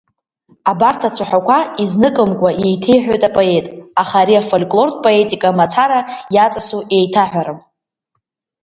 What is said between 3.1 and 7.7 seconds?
апоет, аха ари афольклортә поетика мацара иаҵасу еиҭаҳәарам.